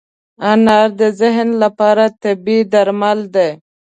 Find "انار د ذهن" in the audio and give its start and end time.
0.51-1.49